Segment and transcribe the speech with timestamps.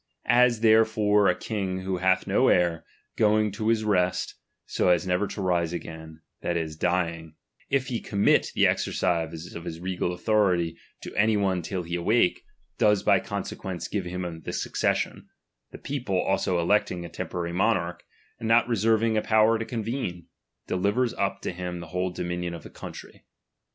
[0.25, 2.83] As therefore a king who hath no heir,
[3.19, 4.33] S"oing to his rest
[4.65, 7.33] so as never to rise again, that is, *iying,
[7.69, 12.43] if he commit the exercise of his regal Uthority to any one till he awake,
[12.79, 15.27] does by conse *luence give him the succession;
[15.69, 18.03] the people also electing a temporary monarch,
[18.39, 20.25] and not reserving ^ power to convene,
[20.65, 23.25] delivers up to him the whole *3.ominion of the country.